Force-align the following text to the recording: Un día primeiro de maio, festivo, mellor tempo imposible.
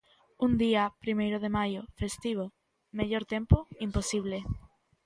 Un 0.45 0.51
día 0.63 0.83
primeiro 1.03 1.37
de 1.43 1.49
maio, 1.57 1.81
festivo, 2.01 2.45
mellor 2.97 3.23
tempo 3.33 3.57
imposible. 3.87 4.37